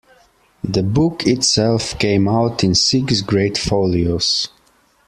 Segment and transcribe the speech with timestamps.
[0.63, 4.47] The book itself came out in six great folios.